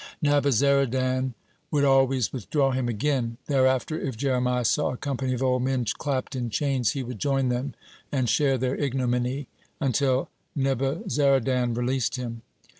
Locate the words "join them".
7.19-7.75